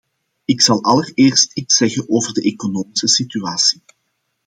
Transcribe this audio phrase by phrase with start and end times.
[0.45, 3.81] Ik zal allereerst iets zeggen over de economische situatie.